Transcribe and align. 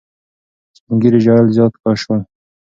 سپین 0.77 0.95
ږیري 1.01 1.19
ژړل 1.25 1.47
زیات 1.55 1.73
شول. 2.01 2.19